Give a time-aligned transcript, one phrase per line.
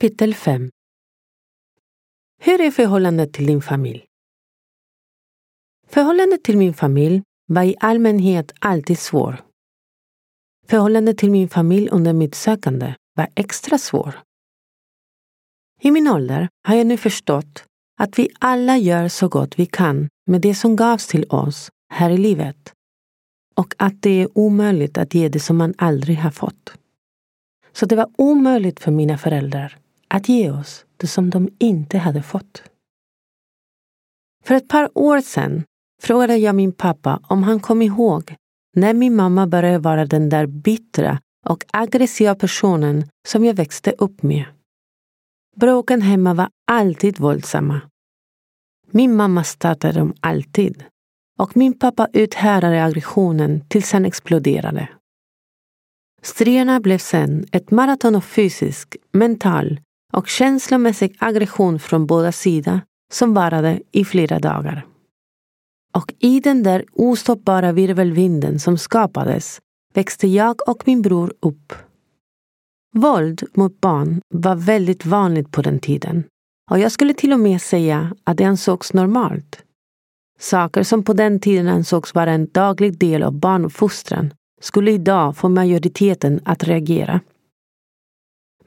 [0.00, 0.70] Kapitel 5
[2.38, 4.04] Hur är förhållandet till din familj?
[5.88, 9.42] Förhållandet till min familj var i allmänhet alltid svår.
[10.66, 14.18] Förhållandet till min familj under mitt sökande var extra svår.
[15.80, 17.64] I min ålder har jag nu förstått
[17.98, 22.10] att vi alla gör så gott vi kan med det som gavs till oss här
[22.10, 22.72] i livet
[23.54, 26.72] och att det är omöjligt att ge det som man aldrig har fått.
[27.72, 29.79] Så det var omöjligt för mina föräldrar
[30.14, 32.62] att ge oss det som de inte hade fått.
[34.44, 35.64] För ett par år sedan
[36.02, 38.34] frågade jag min pappa om han kom ihåg
[38.76, 44.22] när min mamma började vara den där bittra och aggressiva personen som jag växte upp
[44.22, 44.44] med.
[45.56, 47.80] Bråken hemma var alltid våldsamma.
[48.90, 50.84] Min mamma startade dem alltid
[51.38, 54.88] och min pappa uthärdade aggressionen tills han exploderade.
[56.22, 62.80] Striderna blev sen ett maraton av fysisk, mental och känslomässig aggression från båda sidor
[63.12, 64.86] som varade i flera dagar.
[65.94, 69.60] Och i den där ostoppbara virvelvinden som skapades
[69.94, 71.72] växte jag och min bror upp.
[72.94, 76.24] Våld mot barn var väldigt vanligt på den tiden
[76.70, 79.62] och jag skulle till och med säga att det ansågs normalt.
[80.38, 85.48] Saker som på den tiden ansågs vara en daglig del av barnuppfostran skulle idag få
[85.48, 87.20] majoriteten att reagera.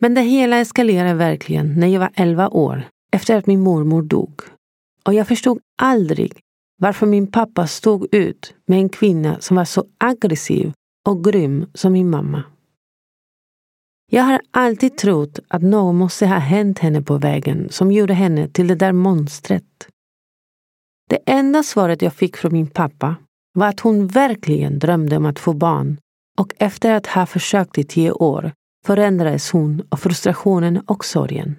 [0.03, 4.41] Men det hela eskalerade verkligen när jag var 11 år efter att min mormor dog.
[5.03, 6.39] Och jag förstod aldrig
[6.81, 10.71] varför min pappa stod ut med en kvinna som var så aggressiv
[11.07, 12.43] och grym som min mamma.
[14.11, 18.47] Jag har alltid trott att något måste ha hänt henne på vägen som gjorde henne
[18.47, 19.87] till det där monstret.
[21.09, 23.15] Det enda svaret jag fick från min pappa
[23.53, 25.97] var att hon verkligen drömde om att få barn
[26.37, 28.51] och efter att ha försökt i tio år
[28.85, 31.55] förändrades hon av frustrationen och sorgen.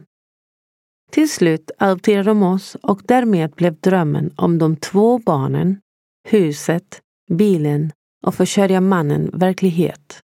[1.10, 5.80] Till slut adopterade de oss och därmed blev drömmen om de två barnen,
[6.28, 7.92] huset, bilen
[8.26, 10.20] och försörja mannen verklighet.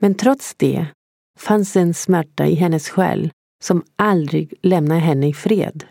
[0.00, 0.86] Men trots det
[1.38, 5.86] fanns en smärta i hennes själ som aldrig lämnade henne i fred.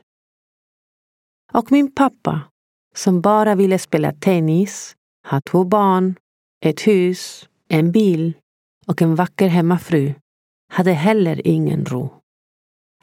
[1.54, 2.42] Och min pappa,
[2.96, 4.96] som bara ville spela tennis,
[5.28, 6.16] ha två barn,
[6.66, 8.34] ett hus, en bil
[8.90, 10.14] och en vacker hemmafru,
[10.72, 12.14] hade heller ingen ro.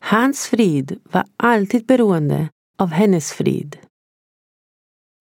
[0.01, 2.49] Hans frid var alltid beroende
[2.79, 3.79] av hennes frid.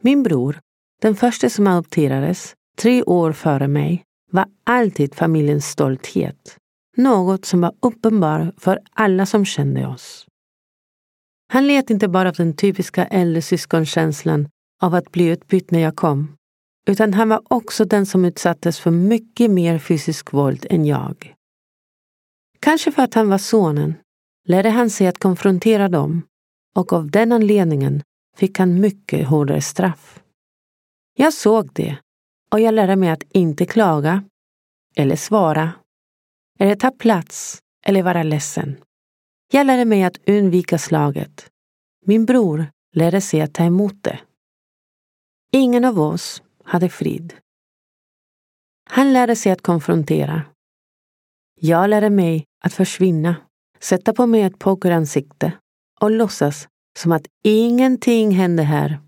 [0.01, 0.59] Min bror,
[1.01, 6.57] den första som adopterades, tre år före mig, var alltid familjens stolthet.
[6.97, 10.25] Något som var uppenbar för alla som kände oss.
[11.53, 14.49] Han led inte bara av den typiska äldre syskonkänslan
[14.81, 16.35] av att bli utbytt när jag kom,
[16.85, 21.35] utan han var också den som utsattes för mycket mer fysisk våld än jag.
[22.59, 23.93] Kanske för att han var sonen
[24.47, 26.21] lärde han sig att konfrontera dem
[26.75, 28.01] och av den anledningen
[28.37, 30.21] fick han mycket hårdare straff.
[31.17, 31.97] Jag såg det
[32.51, 34.23] och jag lärde mig att inte klaga
[34.95, 35.71] eller svara
[36.59, 38.77] eller ta plats eller vara ledsen.
[39.51, 41.49] Jag lärde mig att undvika slaget.
[42.05, 44.19] Min bror lärde sig att ta emot det.
[45.51, 47.33] Ingen av oss hade frid.
[48.89, 50.41] Han lärde sig att konfrontera.
[51.61, 53.35] Jag lärde mig att försvinna,
[53.79, 55.51] sätta på mig ett pokeransikte
[56.01, 56.67] och låtsas
[56.99, 58.99] som att ingenting hände här.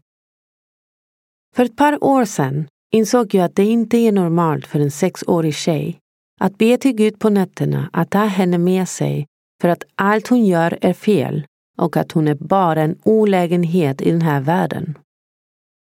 [1.56, 5.56] För ett par år sedan insåg jag att det inte är normalt för en sexårig
[5.56, 6.00] tjej
[6.40, 9.28] att be till Gud på nätterna att ta henne med sig
[9.62, 11.46] för att allt hon gör är fel
[11.78, 14.98] och att hon är bara en olägenhet i den här världen.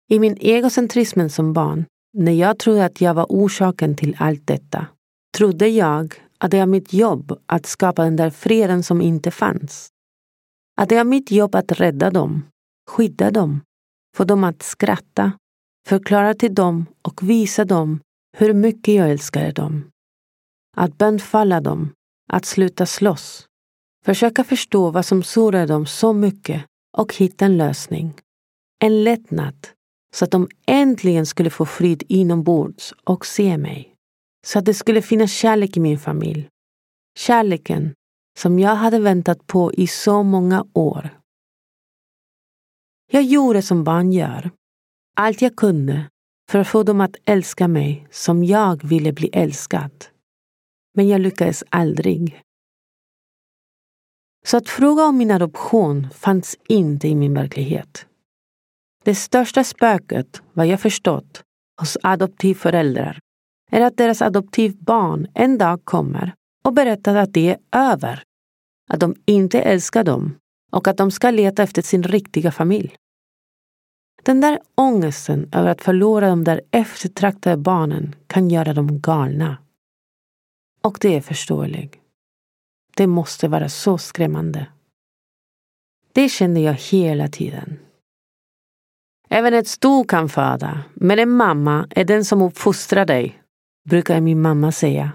[0.10, 4.88] I min egocentrism som barn, när jag trodde att jag var orsaken till allt detta,
[5.38, 9.90] trodde jag att det är mitt jobb att skapa den där freden som inte fanns.
[10.78, 12.44] Att det är mitt jobb att rädda dem,
[12.90, 13.62] skydda dem,
[14.18, 15.32] få dem att skratta,
[15.88, 18.00] förklara till dem och visa dem
[18.38, 19.90] hur mycket jag älskade dem.
[20.78, 21.92] Att bönfalla dem,
[22.32, 23.48] att sluta slåss,
[24.06, 26.66] försöka förstå vad som sårade dem så mycket
[26.98, 28.14] och hitta en lösning.
[28.80, 29.68] En lättnad,
[30.16, 33.96] så att de äntligen skulle få frid inombords och se mig.
[34.48, 36.50] Så att det skulle finnas kärlek i min familj.
[37.18, 37.94] Kärleken
[38.40, 41.20] som jag hade väntat på i så många år.
[43.12, 44.52] Jag gjorde som barn gör.
[45.16, 46.10] Allt jag kunde
[46.52, 50.06] för att få dem att älska mig som jag ville bli älskad.
[50.94, 52.42] Men jag lyckades aldrig.
[54.46, 58.08] Så att fråga om min adoption fanns inte i min verklighet.
[59.06, 61.44] Det största spöket, vad jag förstått,
[61.80, 63.20] hos adoptivföräldrar
[63.72, 67.58] är att deras adoptivbarn en dag kommer och berättar att det är
[67.92, 68.24] över.
[68.90, 70.36] Att de inte älskar dem
[70.72, 72.96] och att de ska leta efter sin riktiga familj.
[74.24, 79.58] Den där ångesten över att förlora de där eftertraktade barnen kan göra dem galna.
[80.82, 81.96] Och det är förståeligt.
[82.96, 84.68] Det måste vara så skrämmande.
[86.14, 87.80] Det kände jag hela tiden.
[89.30, 93.42] Även ett sto kan föda, men en mamma är den som uppfostrar dig,
[93.90, 95.12] brukar min mamma säga,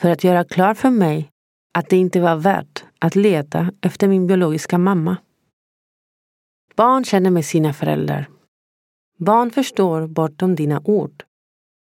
[0.00, 1.30] för att göra klart för mig
[1.74, 5.16] att det inte var värt att leta efter min biologiska mamma.
[6.76, 8.28] Barn känner med sina föräldrar.
[9.18, 11.24] Barn förstår bortom dina ord.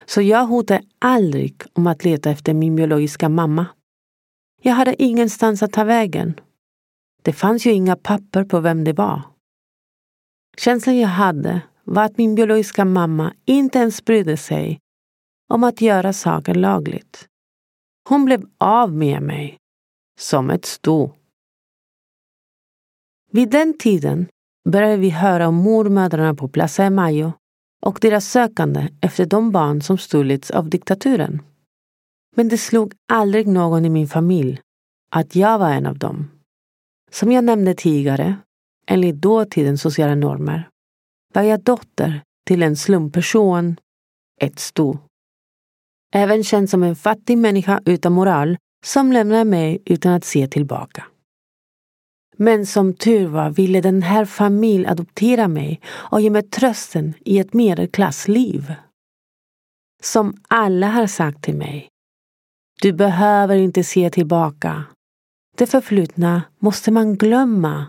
[0.06, 3.66] Så jag hotade aldrig om att leta efter min biologiska mamma.
[4.62, 6.40] Jag hade ingenstans att ta vägen.
[7.22, 9.22] Det fanns ju inga papper på vem det var.
[10.56, 14.80] Känslan jag hade var att min biologiska mamma inte ens brydde sig
[15.48, 17.28] om att göra saker lagligt.
[18.08, 19.56] Hon blev av med mig,
[20.20, 21.12] som ett sto.
[23.32, 24.26] Vid den tiden
[24.68, 27.32] började vi höra om mormödrarna på Plaza de Mayo
[27.82, 31.42] och deras sökande efter de barn som stulits av diktaturen.
[32.36, 34.60] Men det slog aldrig någon i min familj
[35.10, 36.30] att jag var en av dem.
[37.10, 38.36] Som jag nämnde tidigare,
[38.86, 40.68] enligt dåtidens sociala normer,
[41.34, 43.76] var jag dotter till en slumperson,
[44.40, 44.98] ett sto.
[46.14, 51.04] Även känd som en fattig människa utan moral som lämnade mig utan att se tillbaka.
[52.36, 57.38] Men som tur var ville den här familjen adoptera mig och ge mig trösten i
[57.38, 58.74] ett medelklassliv.
[60.02, 61.88] Som alla har sagt till mig.
[62.82, 64.84] Du behöver inte se tillbaka.
[65.56, 67.86] Det förflutna måste man glömma.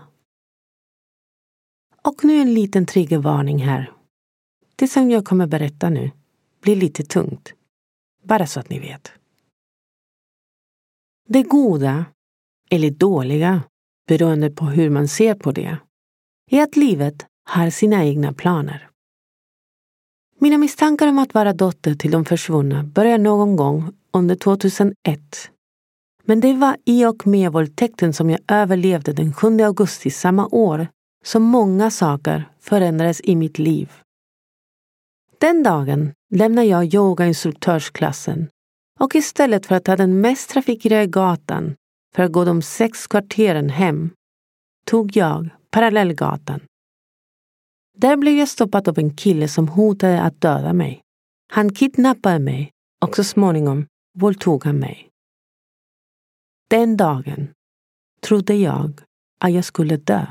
[2.08, 3.92] Och nu en liten triggervarning här.
[4.76, 6.10] Det som jag kommer berätta nu
[6.60, 7.52] blir lite tungt.
[8.24, 9.12] Bara så att ni vet.
[11.28, 12.04] Det goda,
[12.70, 13.62] eller dåliga,
[14.06, 15.76] beroende på hur man ser på det,
[16.50, 18.88] är att livet har sina egna planer.
[20.38, 25.50] Mina misstankar om att vara dotter till de försvunna började någon gång under 2001.
[26.24, 30.88] Men det var i och med våldtäkten som jag överlevde den 7 augusti samma år
[31.24, 33.92] så många saker förändrades i mitt liv.
[35.40, 38.48] Den dagen lämnade jag yogainstruktörsklassen
[39.00, 41.74] och istället för att ta den mest trafikerade gatan
[42.14, 44.10] för att gå de sex kvarteren hem
[44.86, 46.60] tog jag Parallellgatan.
[47.96, 51.00] Där blev jag stoppad av en kille som hotade att döda mig.
[51.52, 52.70] Han kidnappade mig
[53.04, 53.86] och så småningom
[54.18, 55.08] våldtog han mig.
[56.70, 57.52] Den dagen
[58.20, 59.00] trodde jag
[59.40, 60.26] att jag skulle dö.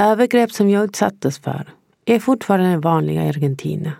[0.00, 1.74] Övergrepp som jag utsattes för
[2.04, 3.92] är fortfarande vanliga i Argentina.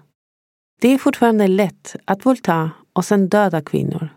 [0.80, 4.08] Det är fortfarande lätt att våldta och sen döda kvinnor.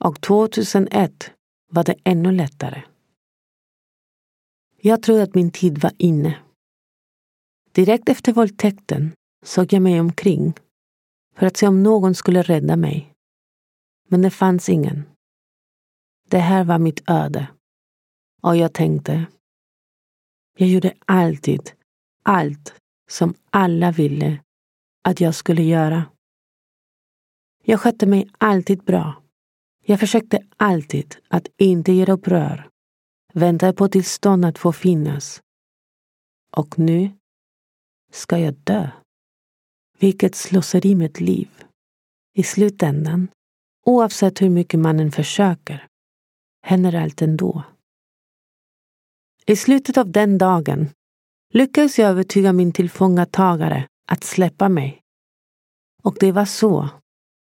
[0.00, 1.30] Och 2001
[1.70, 2.82] var det ännu lättare.
[4.80, 6.38] Jag trodde att min tid var inne.
[7.72, 9.12] Direkt efter våldtäkten
[9.44, 10.54] såg jag mig omkring
[11.36, 13.12] för att se om någon skulle rädda mig.
[14.08, 15.02] Men det fanns ingen.
[16.28, 17.46] Det här var mitt öde.
[18.42, 19.26] Och jag tänkte,
[20.56, 21.72] jag gjorde alltid
[22.22, 22.74] allt
[23.10, 24.42] som alla ville
[25.02, 26.04] att jag skulle göra.
[27.64, 29.22] Jag skötte mig alltid bra.
[29.84, 32.68] Jag försökte alltid att inte göra upprör.
[33.32, 35.42] Väntade på tillstånd att få finnas.
[36.56, 37.10] Och nu
[38.12, 38.90] ska jag dö.
[39.98, 41.48] Vilket slöseri med ett liv.
[42.34, 43.28] I slutändan,
[43.86, 45.86] oavsett hur mycket mannen försöker,
[46.62, 47.64] händer allt ändå.
[49.46, 50.88] I slutet av den dagen
[51.52, 55.00] lyckades jag övertyga min tillfångatagare att släppa mig.
[56.02, 56.88] Och det var så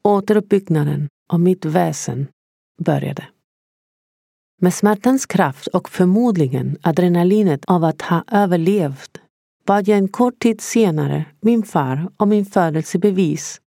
[0.05, 2.27] återuppbyggnaden av mitt väsen
[2.85, 3.29] började.
[4.61, 9.21] Med smärtans kraft och förmodligen adrenalinet av att ha överlevt
[9.67, 13.61] bad jag en kort tid senare min far om min födelsebevis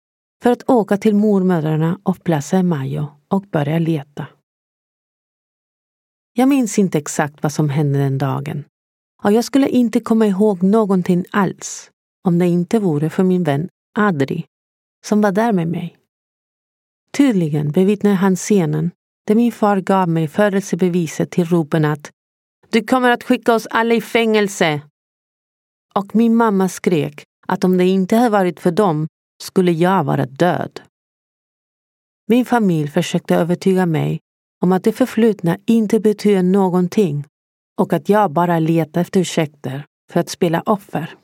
[0.44, 4.28] för att åka till mormödrarna och Plaza Mayo och börja leta.
[6.34, 8.66] Jag minns inte exakt vad som hände den dagen
[9.24, 11.92] och jag skulle inte komma ihåg någonting alls
[12.24, 14.46] om det inte vore för min vän Adri
[15.06, 15.98] som var där med mig.
[17.18, 18.92] Tydligen bevittnade han scenen
[19.28, 22.12] där min far gav mig födelsebeviset till ropen att
[22.70, 24.82] Du kommer att skicka oss alla i fängelse!
[25.96, 29.08] Och min mamma skrek att om det inte hade varit för dem
[29.44, 30.82] skulle jag vara död.
[32.28, 34.20] Min familj försökte övertyga mig
[34.62, 37.26] om att det förflutna inte betyder någonting
[37.78, 41.16] och att jag bara letar efter ursäkter för att spela offer.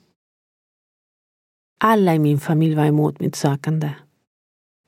[1.80, 3.94] Alla i min familj var emot mitt sökande.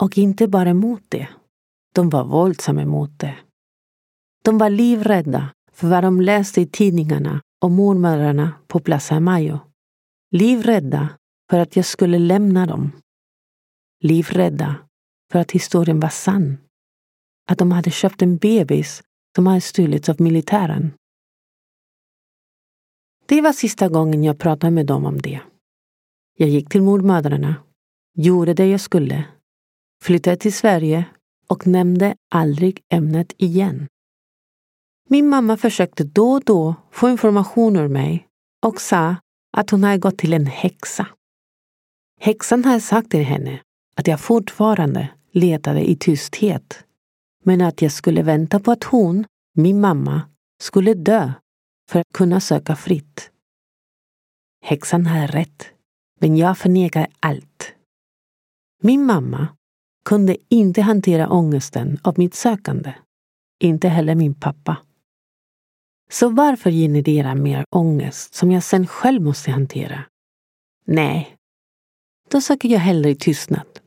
[0.02, 1.28] Och inte bara emot det.
[1.94, 3.36] De var våldsamma emot det.
[4.44, 9.60] De var livrädda för vad de läste i tidningarna om mormödrarna på Plaza Mayo.
[10.32, 11.10] Livrädda
[11.50, 12.92] för att jag skulle lämna dem.
[14.04, 14.76] Livrädda
[15.32, 16.58] för att historien var sann.
[17.48, 19.04] Att de hade köpt en bebis
[19.36, 20.94] som hade stulits av militären.
[23.26, 25.42] Det var sista gången jag pratade med dem om det.
[26.38, 27.56] Jag gick till mormödrarna,
[28.14, 29.26] gjorde det jag skulle,
[30.04, 31.06] flyttade till Sverige
[31.48, 33.88] och nämnde aldrig ämnet igen.
[35.10, 38.28] Min mamma försökte då och då få information ur mig
[38.66, 39.16] och sa
[39.58, 41.08] att hon hade gått till en häxa.
[42.20, 43.62] Häxan hade sagt till henne
[43.96, 46.84] att jag fortfarande letade i tysthet,
[47.48, 50.22] men att jag skulle vänta på att hon, min mamma,
[50.62, 51.34] skulle dö
[51.90, 53.32] för att kunna söka fritt.
[54.66, 55.68] Häxan hade rätt,
[56.20, 57.74] men jag förnekade allt.
[58.82, 59.48] Min mamma
[60.06, 62.94] kunde inte hantera ångesten av mitt sökande.
[63.60, 64.78] Inte heller min pappa.
[66.10, 70.04] Så varför generera mer ångest som jag sen själv måste hantera?
[70.86, 71.36] Nej,
[72.30, 73.80] då söker jag hellre i tystnad.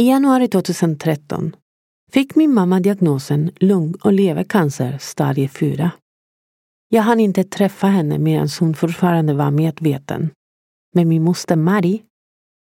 [0.00, 1.56] I januari 2013
[2.12, 5.90] fick min mamma diagnosen lung och levercancer stadie 4.
[6.88, 10.30] Jag hann inte träffa henne medan hon fortfarande var medveten.
[10.94, 12.02] Men min moster Marie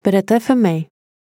[0.04, 0.88] berättade för mig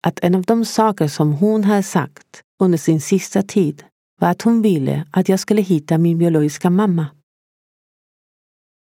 [0.08, 3.84] att en av de saker som hon hade sagt under sin sista tid
[4.22, 7.08] var att hon ville att jag skulle hitta min biologiska mamma.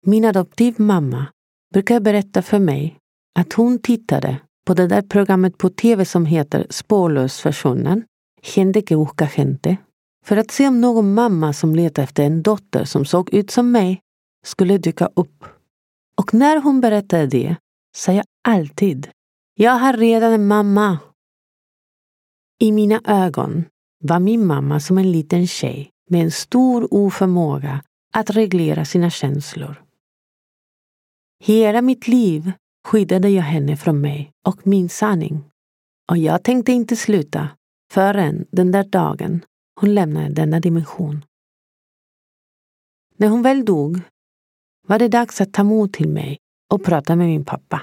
[0.05, 1.25] Min adoptivmamma
[1.73, 2.97] brukar berätta för mig
[3.39, 8.03] att hon tittade på det där programmet på tv som heter Spårlös försvunnen,
[8.41, 9.77] Gente que busca gente,
[10.25, 13.71] för att se om någon mamma som letade efter en dotter som såg ut som
[13.71, 14.01] mig
[14.45, 15.45] skulle dyka upp.
[16.17, 17.55] Och när hon berättade det
[17.95, 19.09] sa jag alltid
[19.55, 20.99] jag har redan en mamma.
[22.59, 23.65] I mina ögon
[24.03, 29.83] var min mamma som en liten tjej med en stor oförmåga att reglera sina känslor.
[31.39, 32.51] Hela mitt liv
[32.87, 35.43] skyddade jag henne från mig och min sanning.
[36.11, 37.49] Och jag tänkte inte sluta
[37.91, 39.45] förrän den där dagen
[39.79, 41.25] hon lämnade denna dimension.
[43.17, 44.01] När hon väl dog
[44.87, 46.37] var det dags att ta mod till mig
[46.73, 47.81] och prata med min pappa.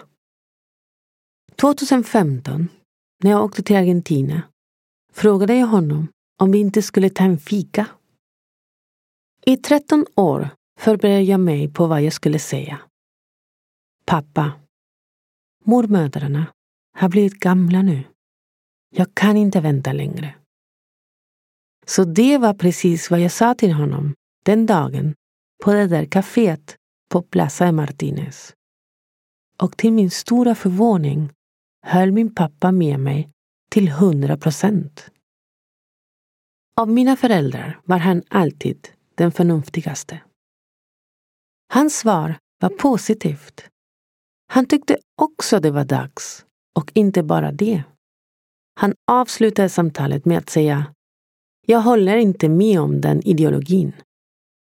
[1.57, 2.69] 2015,
[3.23, 4.43] när jag åkte till Argentina,
[5.12, 6.09] frågade jag honom
[6.40, 7.87] om vi inte skulle ta en fika.
[9.47, 10.49] I 13 år
[10.81, 12.81] förberedde jag mig på vad jag skulle säga.
[14.05, 14.52] Pappa,
[15.68, 16.46] mormödrarna
[16.96, 18.04] har blivit gamla nu.
[18.90, 20.34] Jag kan inte vänta längre.
[21.87, 25.14] Så det var precis vad jag sa till honom den dagen
[25.64, 26.76] på det där kaféet
[27.10, 28.54] på Plaza de Martinez.
[29.58, 31.30] Och till min stora förvåning
[31.87, 33.30] höll min pappa med mig
[33.70, 35.10] till hundra procent.
[36.76, 40.20] Av mina föräldrar var han alltid den förnuftigaste.
[41.72, 43.68] Hans svar var positivt.
[44.50, 46.45] Han tyckte också det var dags,
[46.78, 47.83] och inte bara det.
[48.81, 50.95] Han avslutade samtalet med att säga
[51.67, 53.93] Jag håller inte med om den ideologin.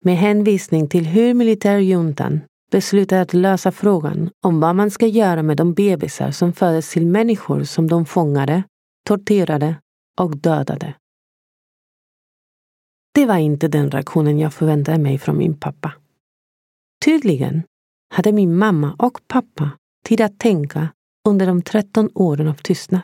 [0.05, 5.57] Med hänvisning till hur militärjuntan beslutade att lösa frågan om vad man ska göra med
[5.57, 8.63] de bebisar som föddes till människor som de fångade
[9.07, 9.75] torterade
[10.19, 10.95] och dödade.
[13.13, 15.93] Det var inte den reaktionen jag förväntade mig från min pappa.
[17.05, 17.63] Tydligen
[18.09, 19.71] hade min mamma och pappa
[20.05, 20.89] tid att tänka
[21.27, 23.01] under de 13 åren av tystnad.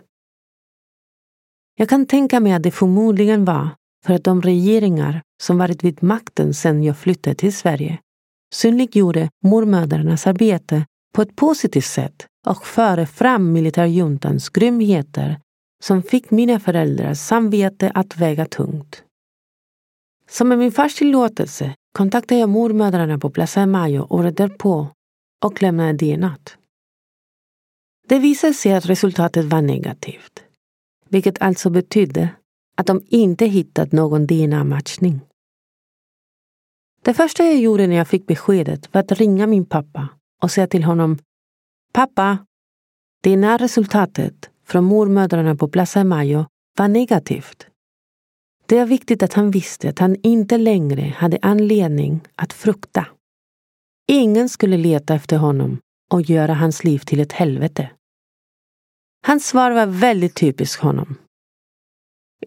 [1.77, 3.69] Jag kan tänka mig att det förmodligen var
[4.05, 7.99] för att de regeringar som varit vid makten sedan jag flyttade till Sverige
[8.53, 10.85] synliggjorde mormödrarnas arbete
[11.15, 15.39] på ett positivt sätt och förde fram militärjuntans grymheter
[15.83, 19.03] som fick mina föräldrars samvete att väga tungt.
[20.29, 24.87] Som med min fars tillåtelse kontaktade jag mormödrarna på Plaza de Mayo året därpå
[25.45, 26.37] och lämnade DNA.
[28.07, 30.43] Det visade sig att resultatet var negativt,
[31.09, 32.29] vilket alltså betydde
[32.77, 35.19] att de inte hittat någon DNA-matchning.
[37.01, 40.09] Det första jag gjorde när jag fick beskedet var att ringa min pappa
[40.41, 41.17] och säga till honom
[41.93, 42.37] Pappa,
[43.23, 46.45] DNA-resultatet från mormödrarna på Plaza de Mayo
[46.77, 47.67] var negativt.
[48.67, 53.07] Det är viktigt att han visste att han inte längre hade anledning att frukta.
[54.07, 55.79] Ingen skulle leta efter honom
[56.11, 57.91] och göra hans liv till ett helvete.
[59.27, 61.15] Hans svar var väldigt typiskt honom.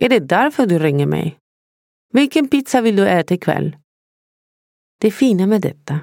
[0.01, 1.39] Är det därför du ringer mig?
[2.13, 3.77] Vilken pizza vill du äta ikväll?
[5.01, 6.01] Det fina med detta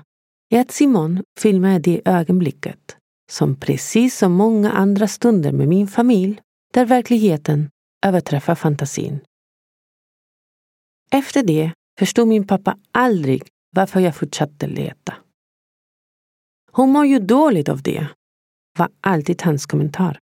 [0.49, 2.97] är att Simon filmade det ögonblicket
[3.31, 6.41] som precis som många andra stunder med min familj
[6.73, 7.69] där verkligheten
[8.05, 9.19] överträffar fantasin.
[11.11, 13.43] Efter det förstod min pappa aldrig
[13.75, 15.13] varför jag fortsatte leta.
[16.71, 18.07] Hon mår ju dåligt av det,
[18.77, 20.19] var alltid hans kommentar.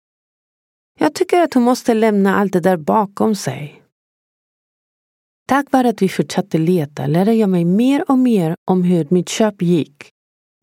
[1.00, 3.84] Jag tycker att hon måste lämna allt det där bakom sig.
[5.48, 9.30] Tack vare att vi fortsatte leta lärde jag mig mer och mer om hur mitt
[9.30, 10.10] köp gick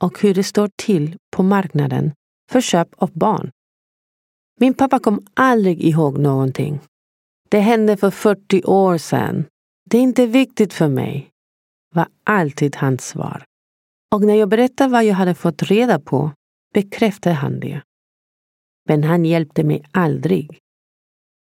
[0.03, 2.13] och hur det står till på marknaden
[2.51, 3.51] för köp av barn.
[4.61, 6.81] Min pappa kom aldrig ihåg någonting.
[7.49, 9.45] Det hände för 40 år sedan.
[9.91, 11.31] Det är inte viktigt för mig,
[11.95, 13.45] var alltid hans svar.
[14.15, 16.33] Och när jag berättade vad jag hade fått reda på
[16.75, 17.83] bekräftade han det.
[18.89, 20.59] Men han hjälpte mig aldrig.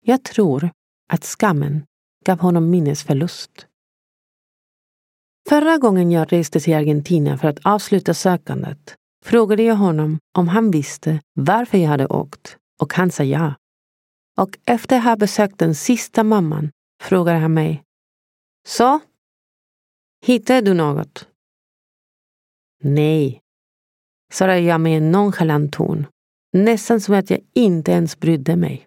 [0.05, 0.71] Jag tror
[1.09, 1.87] att skammen
[2.25, 3.67] gav honom minnesförlust.
[5.49, 10.71] Förra gången jag reste till Argentina för att avsluta sökandet frågade jag honom om han
[10.71, 13.55] visste varför jag hade åkt och han sa ja.
[14.39, 16.71] Och efter att ha besökt den sista mamman
[17.03, 17.83] frågade han mig.
[18.65, 19.01] Så?
[20.25, 21.29] Hittade du något?
[22.83, 23.41] Nej,
[24.33, 26.07] svarade jag med en nonchalant ton.
[26.53, 28.87] Nästan som att jag inte ens brydde mig.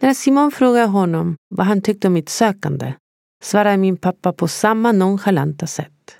[0.00, 2.94] När Simon frågade honom vad han tyckte om mitt sökande
[3.42, 6.18] svarade min pappa på samma nonchalanta sätt.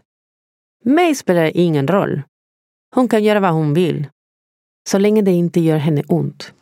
[0.85, 2.22] Mig spelar det ingen roll.
[2.94, 4.09] Hon kan göra vad hon vill,
[4.88, 6.55] så länge det inte gör henne ont.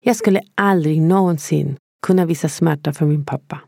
[0.00, 3.60] Jag skulle aldrig någonsin kunna visa smärta för min pappa.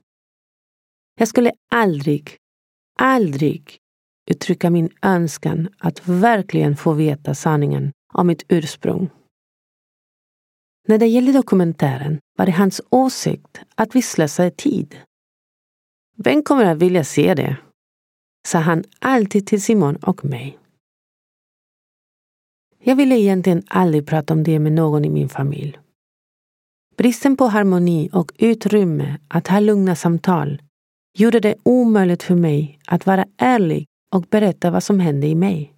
[1.18, 2.36] Jag skulle aldrig,
[2.98, 3.78] aldrig
[4.30, 9.10] uttrycka min önskan att verkligen få veta sanningen om mitt ursprung.
[10.88, 14.98] När det gällde dokumentären var det hans åsikt att vi slösade tid.
[16.16, 17.56] Vem kommer att vilja se det?
[18.48, 20.58] sa han alltid till Simon och mig.
[22.78, 25.78] Jag ville egentligen aldrig prata om det med någon i min familj.
[27.00, 30.62] Bristen på harmoni och utrymme att ha lugna samtal
[31.18, 35.74] gjorde det omöjligt för mig att vara ärlig och berätta vad som hände i mig.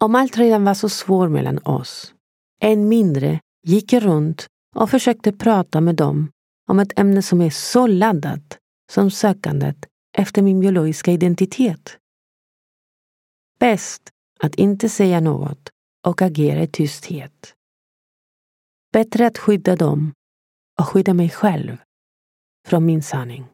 [0.00, 2.14] Om allt redan var så svårt mellan oss,
[2.62, 4.46] än mindre gick jag runt
[4.76, 6.30] och försökte prata med dem
[6.68, 8.58] om ett ämne som är så laddat
[8.92, 9.86] som sökandet
[10.18, 11.98] efter min biologiska identitet.
[13.58, 14.02] Bäst
[14.40, 15.70] att inte säga något
[16.06, 17.53] och agera i tysthet.
[18.94, 20.12] Bättre att skydda dem
[20.80, 21.76] och skydda mig själv
[22.68, 23.53] från min sanning.